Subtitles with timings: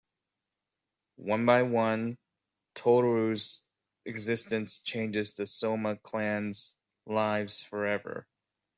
[1.17, 2.17] One by one,
[2.73, 3.67] Tohru's
[4.07, 8.25] existence changes the Sohma clan's lives forever.